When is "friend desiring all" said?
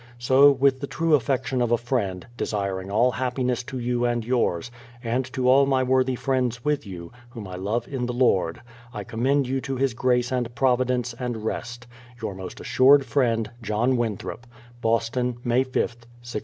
1.77-3.11